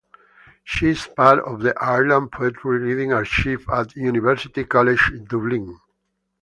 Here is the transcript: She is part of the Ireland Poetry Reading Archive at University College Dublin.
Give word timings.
She 0.63 0.87
is 0.87 1.05
part 1.05 1.43
of 1.45 1.59
the 1.61 1.75
Ireland 1.79 2.31
Poetry 2.31 2.79
Reading 2.79 3.13
Archive 3.13 3.63
at 3.71 3.95
University 3.95 4.63
College 4.63 5.11
Dublin. 5.27 5.79